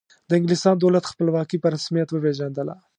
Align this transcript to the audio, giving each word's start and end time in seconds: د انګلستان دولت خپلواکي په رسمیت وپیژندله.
د 0.29 0.31
انګلستان 0.39 0.75
دولت 0.77 1.03
خپلواکي 1.11 1.57
په 1.59 1.67
رسمیت 1.75 2.09
وپیژندله. 2.11 2.73